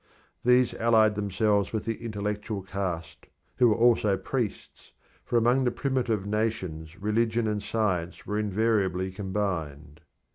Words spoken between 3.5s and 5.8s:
who were also priests, for among the